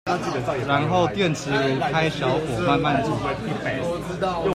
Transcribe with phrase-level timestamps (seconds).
[0.65, 3.11] 然後電磁爐開小火慢慢煮